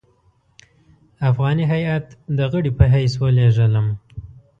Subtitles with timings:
[1.29, 2.05] افغاني هیات
[2.37, 3.87] د غړي په حیث ولېږلم.